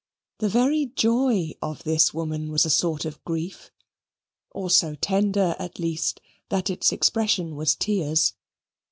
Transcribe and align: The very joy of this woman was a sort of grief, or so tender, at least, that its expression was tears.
The 0.39 0.49
very 0.49 0.87
joy 0.87 1.53
of 1.61 1.83
this 1.83 2.11
woman 2.11 2.49
was 2.49 2.65
a 2.65 2.71
sort 2.71 3.05
of 3.05 3.23
grief, 3.23 3.69
or 4.49 4.67
so 4.67 4.95
tender, 4.95 5.55
at 5.59 5.77
least, 5.77 6.21
that 6.49 6.71
its 6.71 6.91
expression 6.91 7.55
was 7.55 7.75
tears. 7.75 8.33